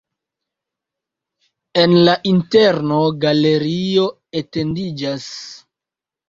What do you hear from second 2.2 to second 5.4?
interno galerio etendiĝas.